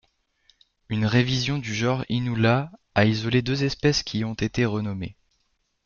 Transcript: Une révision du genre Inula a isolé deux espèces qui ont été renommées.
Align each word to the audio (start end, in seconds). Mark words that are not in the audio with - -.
Une 0.89 1.05
révision 1.05 1.59
du 1.59 1.75
genre 1.75 2.05
Inula 2.09 2.71
a 2.95 3.05
isolé 3.05 3.43
deux 3.43 3.63
espèces 3.63 4.01
qui 4.01 4.25
ont 4.25 4.33
été 4.33 4.65
renommées. 4.65 5.15